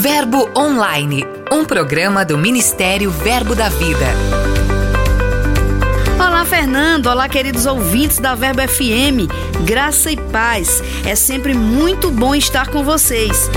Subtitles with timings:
[0.00, 4.06] Verbo Online, um programa do Ministério Verbo da Vida.
[6.18, 7.06] Olá, Fernando.
[7.06, 9.26] Olá, queridos ouvintes da Verbo FM.
[9.64, 10.82] Graça e paz.
[11.06, 13.48] É sempre muito bom estar com vocês.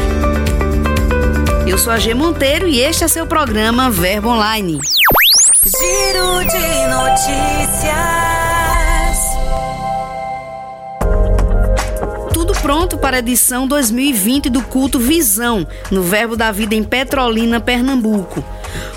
[1.67, 4.79] Eu sou a G Monteiro e este é seu programa Verbo Online.
[5.65, 8.38] Giro de notícias.
[12.61, 18.43] Pronto para a edição 2020 do culto Visão, no Verbo da Vida em Petrolina, Pernambuco.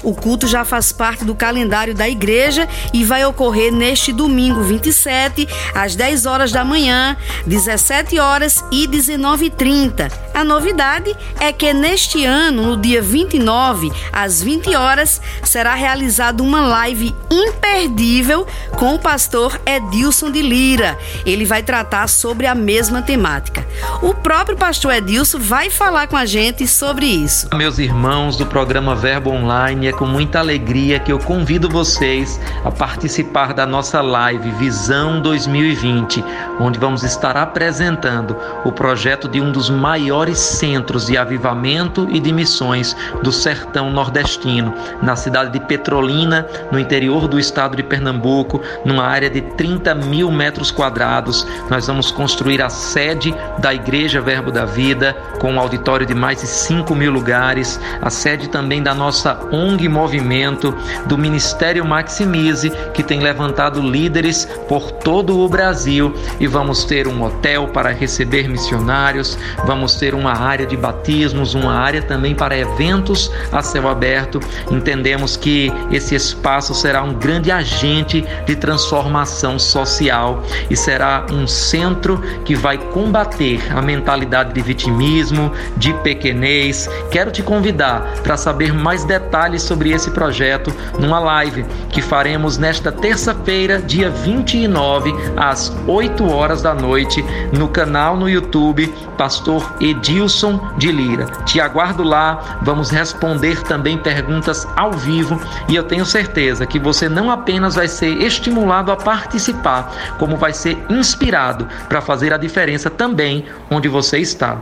[0.02, 5.48] O culto já faz parte do calendário da igreja e vai ocorrer neste domingo 27,
[5.74, 10.10] às 10 horas da manhã, 17 horas e 19h30.
[10.34, 16.60] A novidade é que neste ano, no dia 29, às 20 horas, será realizada uma
[16.60, 20.98] live imperdível com o pastor Edilson de Lira.
[21.26, 23.66] Ele vai tratar sobre a mesma temática.
[24.00, 27.48] O próprio pastor Edilson vai falar com a gente sobre isso.
[27.54, 32.70] Meus irmãos do programa Verbo Online, é com muita alegria que eu convido vocês a
[32.70, 36.22] participar da nossa live Visão 2020,
[36.58, 42.32] onde vamos estar apresentando o projeto de um dos maiores centros de avivamento e de
[42.32, 49.04] missões do sertão nordestino, na cidade de Petrolina, no interior do estado de Pernambuco, numa
[49.04, 51.46] área de 30 mil metros quadrados.
[51.70, 56.40] Nós vamos construir a sede da Igreja Verbo da Vida, com um auditório de mais
[56.40, 60.74] de 5 mil lugares, a sede também da nossa ONG Movimento,
[61.06, 66.14] do Ministério Maximize, que tem levantado líderes por todo o Brasil.
[66.40, 71.74] E vamos ter um hotel para receber missionários, vamos ter uma área de batismos, uma
[71.74, 74.40] área também para eventos a céu aberto.
[74.70, 82.22] Entendemos que esse espaço será um grande agente de transformação social e será um centro
[82.44, 86.88] que vai combater a mentalidade de vitimismo, de pequenez.
[87.10, 92.92] Quero te convidar para saber mais detalhes sobre esse projeto numa live que faremos nesta
[92.92, 100.92] terça-feira, dia 29, às 8 horas da noite, no canal no YouTube Pastor Edilson de
[100.92, 101.26] Lira.
[101.44, 107.08] Te aguardo lá, vamos responder também perguntas ao vivo e eu tenho certeza que você
[107.08, 112.88] não apenas vai ser estimulado a participar, como vai ser inspirado para fazer a diferença
[112.88, 114.60] também onde você está.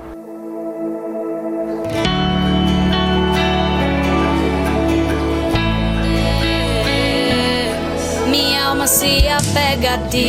[10.10, 10.26] Ti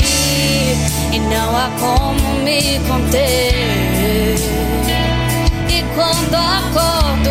[1.12, 4.36] e não há como me conter.
[5.68, 7.30] E quando acordo,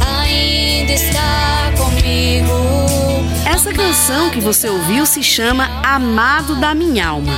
[0.00, 3.28] ainda está comigo.
[3.46, 7.32] Essa canção que você ouviu se chama Amado da Minha Alma,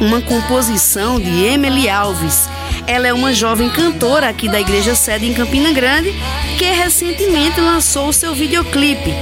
[0.00, 2.48] uma composição de Emily Alves.
[2.86, 6.14] Ela é uma jovem cantora aqui da Igreja Sede em Campina Grande
[6.56, 9.12] que recentemente lançou o seu videoclipe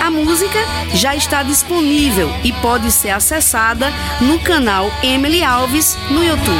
[0.00, 0.58] a música
[0.94, 6.56] já está disponível e pode ser acessada no canal Emily Alves no YouTube.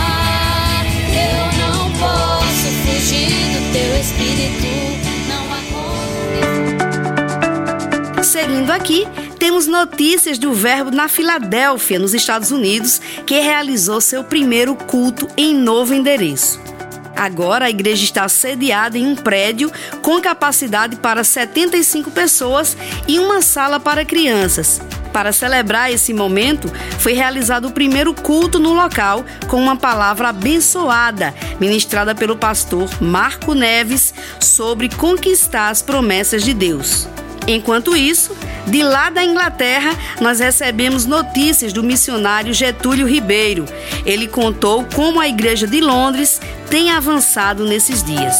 [8.22, 9.06] Seguindo aqui,
[9.38, 15.54] temos notícias do Verbo na Filadélfia, nos Estados Unidos, que realizou seu primeiro culto em
[15.54, 16.67] novo endereço.
[17.18, 22.76] Agora a igreja está sediada em um prédio com capacidade para 75 pessoas
[23.08, 24.80] e uma sala para crianças.
[25.12, 26.70] Para celebrar esse momento,
[27.00, 33.52] foi realizado o primeiro culto no local com uma palavra abençoada, ministrada pelo pastor Marco
[33.52, 37.08] Neves, sobre conquistar as promessas de Deus.
[37.48, 38.36] Enquanto isso,
[38.66, 43.64] de lá da Inglaterra, nós recebemos notícias do missionário Getúlio Ribeiro.
[44.04, 46.38] Ele contou como a Igreja de Londres
[46.68, 48.36] tem avançado nesses dias.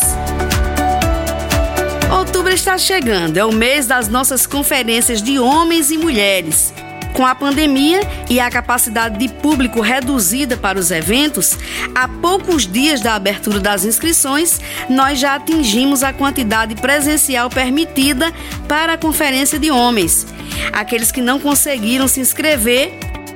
[2.13, 6.75] Outubro está chegando, é o mês das nossas conferências de homens e mulheres.
[7.13, 11.59] Com a pandemia e a capacidade de público reduzida para os eventos,
[11.95, 18.33] há poucos dias da abertura das inscrições, nós já atingimos a quantidade presencial permitida
[18.69, 20.27] para a conferência de homens.
[20.73, 22.93] Aqueles que não conseguiram se inscrever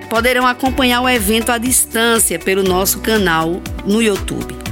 [0.08, 4.62] poderão acompanhar o evento à distância pelo nosso canal no YouTube.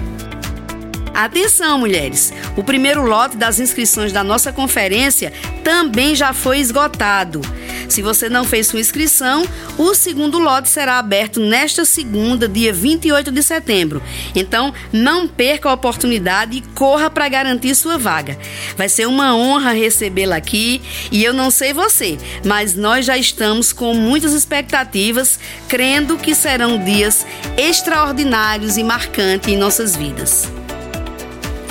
[1.14, 2.32] Atenção, mulheres!
[2.56, 5.32] O primeiro lote das inscrições da nossa conferência
[5.64, 7.40] também já foi esgotado.
[7.90, 9.44] Se você não fez sua inscrição,
[9.76, 14.00] o segundo lote será aberto nesta segunda, dia 28 de setembro.
[14.32, 18.38] Então, não perca a oportunidade e corra para garantir sua vaga.
[18.76, 23.72] Vai ser uma honra recebê-la aqui e eu não sei você, mas nós já estamos
[23.72, 27.26] com muitas expectativas, crendo que serão dias
[27.56, 30.59] extraordinários e marcantes em nossas vidas.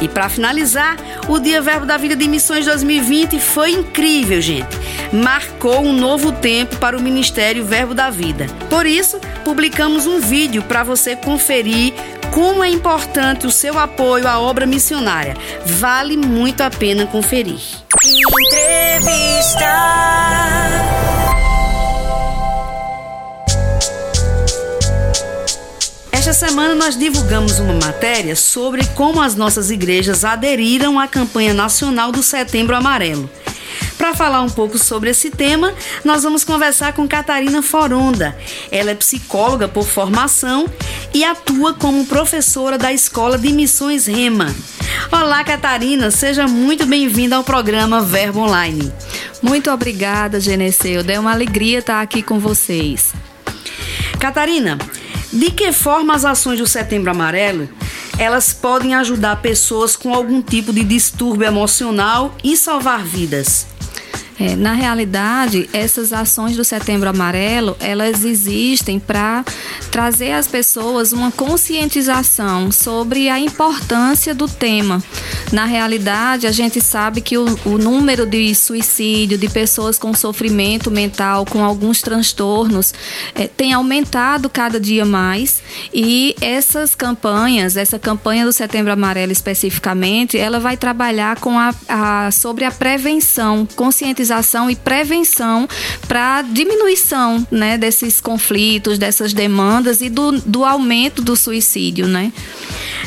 [0.01, 0.98] E para finalizar,
[1.28, 4.78] o Dia Verbo da Vida de Missões 2020 foi incrível, gente.
[5.12, 8.48] Marcou um novo tempo para o Ministério Verbo da Vida.
[8.69, 11.94] Por isso, publicamos um vídeo para você conferir
[12.31, 15.36] como é importante o seu apoio à obra missionária.
[15.66, 17.60] Vale muito a pena conferir.
[18.48, 19.66] Entrevista.
[26.30, 32.12] Esta semana nós divulgamos uma matéria sobre como as nossas igrejas aderiram à campanha nacional
[32.12, 33.28] do Setembro Amarelo.
[33.98, 35.74] Para falar um pouco sobre esse tema,
[36.06, 38.38] nós vamos conversar com Catarina Foronda.
[38.72, 40.68] Ela é psicóloga por formação
[41.16, 44.56] e atua como professora da Escola de Missões Rema.
[45.12, 48.94] Olá, Catarina, seja muito bem-vinda ao programa Verbo Online.
[49.42, 51.04] Muito obrigada, Geneceu.
[51.08, 53.14] É uma alegria estar aqui com vocês.
[54.20, 54.78] Catarina,
[55.31, 57.70] de que forma as ações do Setembro Amarelo
[58.18, 63.66] elas podem ajudar pessoas com algum tipo de distúrbio emocional e salvar vidas?
[64.40, 69.44] É, na realidade, essas ações do Setembro Amarelo, elas existem para
[69.92, 75.04] trazer às pessoas uma conscientização sobre a importância do tema.
[75.52, 80.90] Na realidade, a gente sabe que o, o número de suicídio, de pessoas com sofrimento
[80.90, 82.94] mental, com alguns transtornos,
[83.36, 85.62] é, tem aumentado cada dia mais
[85.94, 92.32] e essas campanhas, essa campanha do Setembro Amarelo especificamente, ela vai trabalhar com a, a
[92.32, 95.68] sobre a prevenção, conscientização conscientização e prevenção
[96.08, 102.08] para diminuição né, desses conflitos, dessas demandas e do, do aumento do suicídio.
[102.08, 102.31] Né?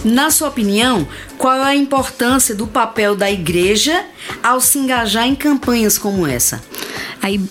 [0.04, 1.06] Na sua opinião,
[1.38, 4.04] qual é a importância do papel da igreja
[4.42, 6.62] ao se engajar em campanhas como essa?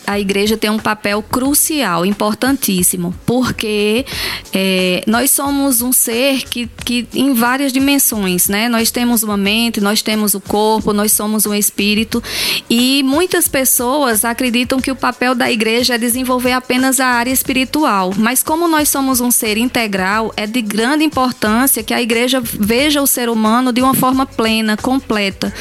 [0.05, 4.05] A, igreja tem um papel crucial, importantíssimo, porque
[4.53, 8.67] é, nós somos um ser que, que em várias dimensões, né?
[8.67, 12.21] Nós temos uma mente, nós temos o corpo, nós somos um espírito
[12.69, 18.13] e muitas pessoas acreditam que o papel da igreja é desenvolver apenas a área espiritual,
[18.17, 23.01] mas como nós somos um ser integral, é de grande importância que a igreja veja
[23.01, 25.53] o ser humano de uma forma plena, completa.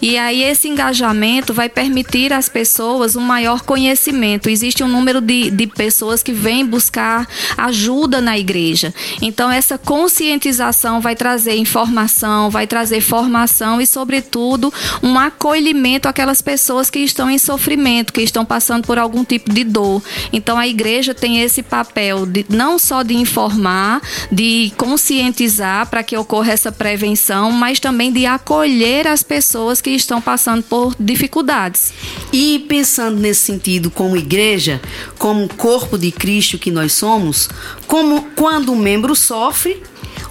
[0.00, 4.48] E aí esse engajamento vai permitir às pessoas um maior conhecimento.
[4.48, 8.94] Existe um número de, de pessoas que vêm buscar ajuda na igreja.
[9.20, 14.72] Então, essa conscientização vai trazer informação, vai trazer formação e, sobretudo,
[15.02, 19.62] um acolhimento àquelas pessoas que estão em sofrimento, que estão passando por algum tipo de
[19.62, 20.02] dor.
[20.32, 24.00] Então, a igreja tem esse papel de não só de informar,
[24.32, 30.20] de conscientizar para que ocorra essa prevenção, mas também de acolher as pessoas que estão
[30.20, 31.92] passando por dificuldades.
[32.32, 34.80] E pensando nesse sentido como igreja,
[35.18, 37.48] como corpo de Cristo que nós somos,
[37.86, 39.82] como quando um membro sofre,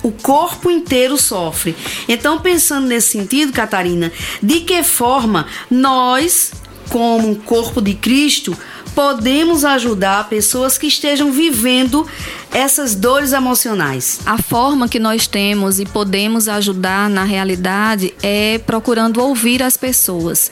[0.04, 1.76] o corpo inteiro sofre.
[2.08, 4.12] Então, pensando nesse sentido, Catarina,
[4.42, 6.52] de que forma nós,
[6.90, 8.56] como corpo de Cristo,
[8.98, 12.08] podemos ajudar pessoas que estejam vivendo
[12.52, 14.20] essas dores emocionais?
[14.26, 20.50] A forma que nós temos e podemos ajudar na realidade é procurando ouvir as pessoas.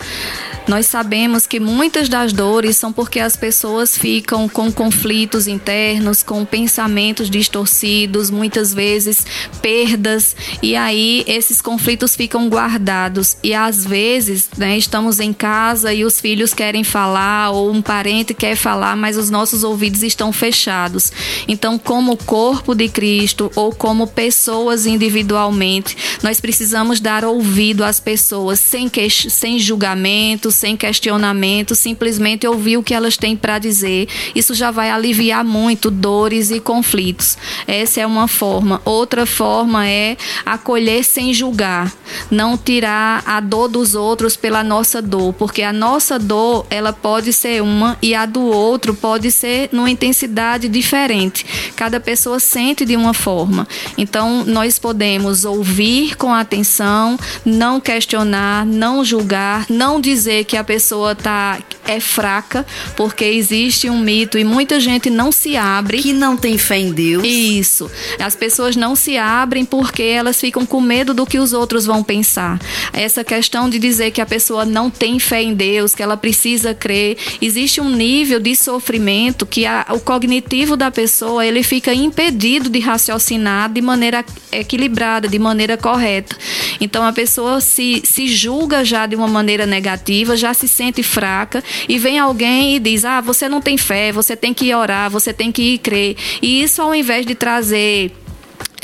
[0.68, 6.44] Nós sabemos que muitas das dores são porque as pessoas ficam com conflitos internos, com
[6.44, 9.24] pensamentos distorcidos, muitas vezes
[9.62, 13.38] perdas, e aí esses conflitos ficam guardados.
[13.44, 18.34] E às vezes, né, estamos em casa e os filhos querem falar, ou um parente
[18.34, 21.12] quer falar, mas os nossos ouvidos estão fechados.
[21.48, 28.60] Então, como corpo de Cristo ou como pessoas individualmente, nós precisamos dar ouvido às pessoas
[28.60, 34.08] sem, que, sem julgamento, sem questionamento, simplesmente ouvir o que elas têm para dizer.
[34.34, 37.38] Isso já vai aliviar muito dores e conflitos.
[37.68, 38.82] Essa é uma forma.
[38.86, 41.94] Outra forma é acolher sem julgar,
[42.32, 47.34] não tirar a dor dos outros pela nossa dor, porque a nossa dor ela pode
[47.34, 51.46] ser uma e a do outro pode ser numa intensidade diferente.
[51.76, 53.68] Cada pessoa sente de uma forma.
[53.98, 61.16] Então nós podemos ouvir com atenção, não questionar, não julgar, não dizer que a pessoa
[61.16, 66.02] tá é fraca, porque existe um mito e muita gente não se abre.
[66.02, 67.24] Que não tem fé em Deus.
[67.24, 67.90] Isso.
[68.20, 72.04] As pessoas não se abrem porque elas ficam com medo do que os outros vão
[72.04, 72.60] pensar.
[72.92, 76.74] Essa questão de dizer que a pessoa não tem fé em Deus, que ela precisa
[76.74, 82.70] crer, existe um nível de sofrimento que a, o cognitivo da pessoa ele fica impedido
[82.70, 86.36] de raciocinar de maneira equilibrada, de maneira correta.
[86.80, 91.64] Então a pessoa se, se julga já de uma maneira negativa, já se sente fraca
[91.88, 95.34] e vem alguém e diz: Ah, você não tem fé, você tem que orar, você
[95.34, 96.16] tem que crer.
[96.42, 98.12] E isso, ao invés de trazer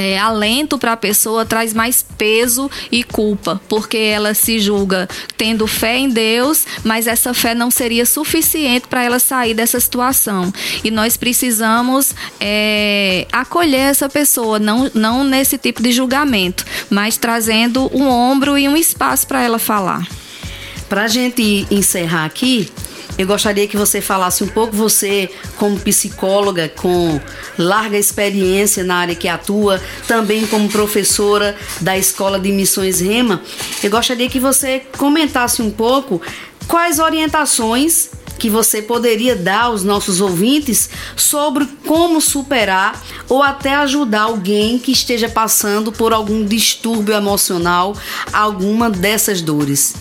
[0.01, 5.67] é, alento para a pessoa traz mais peso e culpa, porque ela se julga tendo
[5.67, 10.51] fé em Deus, mas essa fé não seria suficiente para ela sair dessa situação.
[10.83, 17.89] E nós precisamos é, acolher essa pessoa, não, não nesse tipo de julgamento, mas trazendo
[17.93, 20.07] um ombro e um espaço para ela falar.
[20.89, 22.69] Para a gente encerrar aqui,
[23.21, 27.19] eu gostaria que você falasse um pouco, você, como psicóloga com
[27.57, 33.41] larga experiência na área que atua, também como professora da Escola de Missões Rema,
[33.83, 36.19] eu gostaria que você comentasse um pouco
[36.67, 38.09] quais orientações
[38.39, 42.99] que você poderia dar aos nossos ouvintes sobre como superar
[43.29, 47.95] ou até ajudar alguém que esteja passando por algum distúrbio emocional,
[48.33, 49.93] alguma dessas dores.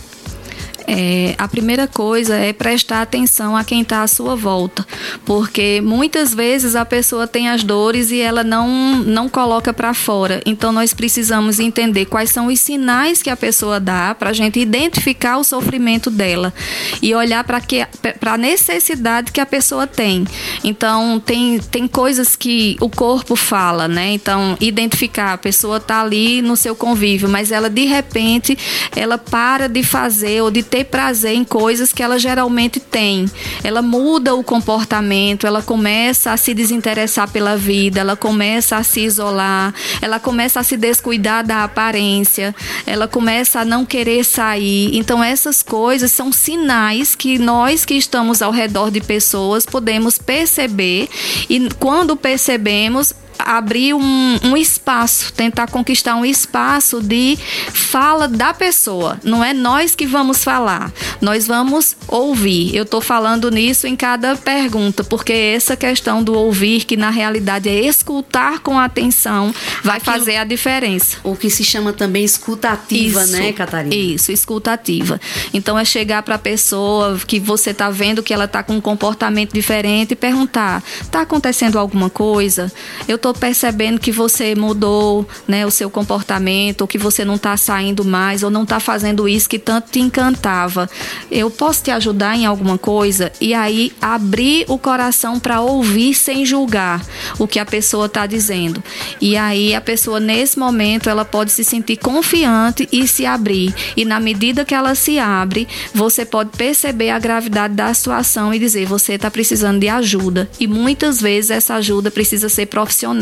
[0.93, 4.85] É, a primeira coisa é prestar atenção a quem está à sua volta,
[5.25, 10.43] porque muitas vezes a pessoa tem as dores e ela não, não coloca para fora.
[10.45, 14.59] Então nós precisamos entender quais são os sinais que a pessoa dá para a gente
[14.59, 16.53] identificar o sofrimento dela
[17.01, 20.27] e olhar para a necessidade que a pessoa tem.
[20.65, 24.11] Então tem, tem coisas que o corpo fala, né?
[24.11, 28.59] Então identificar a pessoa está ali no seu convívio, mas ela de repente
[28.97, 33.27] ela para de fazer ou de ter ter prazer em coisas que ela geralmente tem.
[33.63, 39.01] Ela muda o comportamento, ela começa a se desinteressar pela vida, ela começa a se
[39.01, 42.55] isolar, ela começa a se descuidar da aparência,
[42.87, 44.97] ela começa a não querer sair.
[44.97, 51.09] Então, essas coisas são sinais que nós que estamos ao redor de pessoas podemos perceber
[51.49, 53.13] e quando percebemos,
[53.47, 57.39] abrir um, um espaço, tentar conquistar um espaço de
[57.73, 59.19] fala da pessoa.
[59.23, 62.75] Não é nós que vamos falar, nós vamos ouvir.
[62.75, 67.69] Eu estou falando nisso em cada pergunta, porque essa questão do ouvir, que na realidade
[67.69, 71.19] é escutar com atenção, vai Aquilo, fazer a diferença.
[71.23, 73.95] O que se chama também escutativa, isso, né, Catarina?
[73.95, 75.21] Isso, escutativa.
[75.53, 78.81] Então é chegar para a pessoa que você está vendo que ela está com um
[78.81, 82.73] comportamento diferente e perguntar: está acontecendo alguma coisa?
[83.09, 87.57] Eu estou percebendo que você mudou, né, o seu comportamento, ou que você não está
[87.57, 90.89] saindo mais, ou não está fazendo isso que tanto te encantava.
[91.31, 93.33] Eu posso te ajudar em alguma coisa?
[93.41, 97.05] E aí abrir o coração para ouvir sem julgar
[97.39, 98.83] o que a pessoa está dizendo.
[99.21, 103.75] E aí a pessoa nesse momento ela pode se sentir confiante e se abrir.
[103.97, 108.59] E na medida que ela se abre, você pode perceber a gravidade da situação e
[108.59, 110.49] dizer você está precisando de ajuda.
[110.59, 113.20] E muitas vezes essa ajuda precisa ser profissional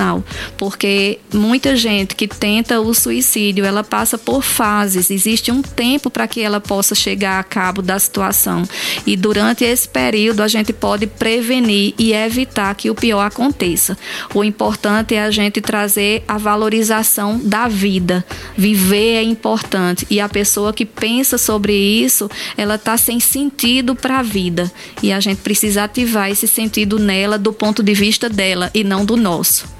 [0.56, 6.28] porque muita gente que tenta o suicídio, ela passa por fases, existe um tempo para
[6.28, 8.62] que ela possa chegar a cabo da situação.
[9.06, 13.96] E durante esse período a gente pode prevenir e evitar que o pior aconteça.
[14.34, 18.24] O importante é a gente trazer a valorização da vida.
[18.56, 24.20] Viver é importante e a pessoa que pensa sobre isso, ela está sem sentido para
[24.20, 24.70] a vida
[25.02, 29.04] e a gente precisa ativar esse sentido nela do ponto de vista dela e não
[29.04, 29.78] do nosso.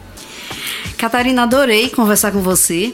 [0.99, 2.93] Catarina, adorei conversar com você.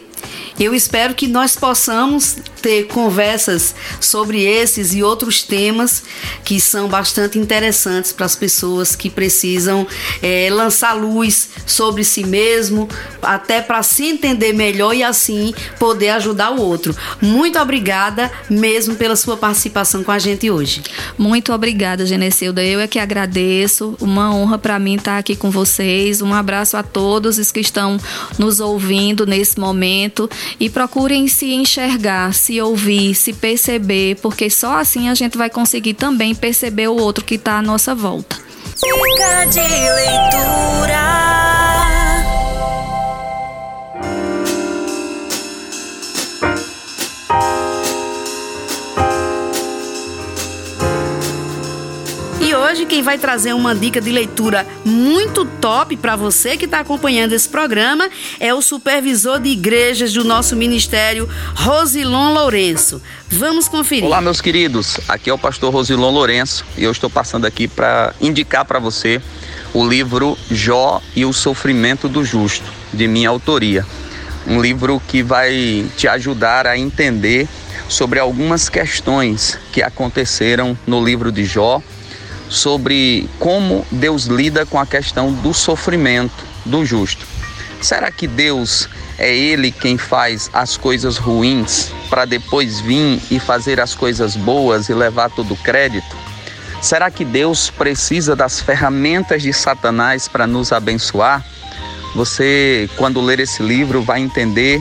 [0.61, 6.03] Eu espero que nós possamos ter conversas sobre esses e outros temas
[6.47, 9.87] que são bastante interessantes para as pessoas que precisam
[10.23, 12.89] é, lançar luz sobre si mesmo,
[13.21, 16.97] até para se entender melhor e assim poder ajudar o outro.
[17.21, 20.83] Muito obrigada mesmo pela sua participação com a gente hoje.
[21.19, 22.65] Muito obrigada, Genecilda.
[22.65, 23.95] Eu é que agradeço.
[24.01, 26.23] Uma honra para mim estar aqui com vocês.
[26.23, 27.99] Um abraço a todos os que estão
[28.39, 34.79] nos ouvindo nesse momento e procurem se enxergar, se se ouvir, se perceber, porque só
[34.79, 38.37] assim a gente vai conseguir também perceber o outro que está à nossa volta.
[39.51, 41.04] De leitura.
[52.75, 57.33] Hoje quem vai trazer uma dica de leitura muito top para você que está acompanhando
[57.33, 63.01] esse programa é o supervisor de igrejas do nosso ministério, Rosilon Lourenço.
[63.31, 64.07] Vamos conferir.
[64.07, 64.99] Olá, meus queridos.
[65.07, 69.23] Aqui é o pastor Rosilon Lourenço e eu estou passando aqui para indicar para você
[69.73, 73.87] o livro Jó e o Sofrimento do Justo, de minha autoria.
[74.49, 77.47] Um livro que vai te ajudar a entender
[77.89, 81.81] sobre algumas questões que aconteceram no livro de Jó
[82.55, 87.27] sobre como Deus lida com a questão do sofrimento do justo.
[87.81, 93.81] Será que Deus é Ele quem faz as coisas ruins para depois vir e fazer
[93.81, 96.17] as coisas boas e levar todo o crédito?
[96.81, 101.45] Será que Deus precisa das ferramentas de Satanás para nos abençoar?
[102.15, 104.81] Você, quando ler esse livro, vai entender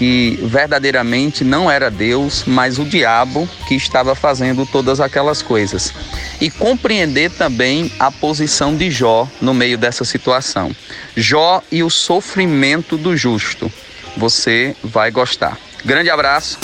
[0.00, 5.92] que verdadeiramente não era Deus, mas o diabo que estava fazendo todas aquelas coisas.
[6.40, 10.74] E compreender também a posição de Jó no meio dessa situação.
[11.14, 13.70] Jó e o sofrimento do justo.
[14.16, 15.58] Você vai gostar.
[15.84, 16.58] Grande abraço.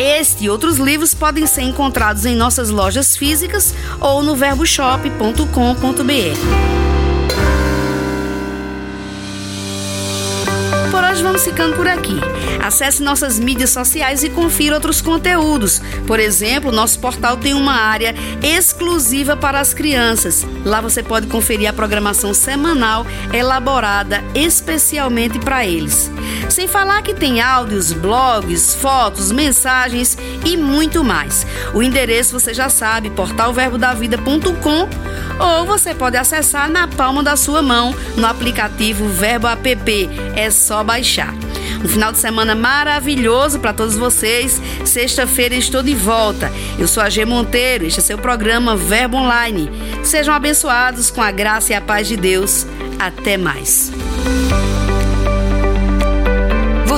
[0.00, 6.99] Este e outros livros podem ser encontrados em nossas lojas físicas ou no verboshop.com.br.
[11.20, 12.18] hoje vamos ficando por aqui.
[12.62, 15.80] Acesse nossas mídias sociais e confira outros conteúdos.
[16.06, 20.46] Por exemplo, nosso portal tem uma área exclusiva para as crianças.
[20.64, 26.10] Lá você pode conferir a programação semanal elaborada especialmente para eles.
[26.48, 31.46] Sem falar que tem áudios, blogs, fotos, mensagens e muito mais.
[31.74, 34.88] O endereço você já sabe, portalverbodavida.com
[35.40, 40.10] ou você pode acessar na palma da sua mão no aplicativo Verbo App.
[40.36, 41.34] É só baixar.
[41.82, 44.60] Um final de semana maravilhoso para todos vocês.
[44.84, 46.52] Sexta-feira estou de volta.
[46.78, 47.86] Eu sou a G Monteiro.
[47.86, 49.70] Este é seu programa Verbo Online.
[50.04, 52.66] Sejam abençoados com a graça e a paz de Deus.
[52.98, 53.90] Até mais.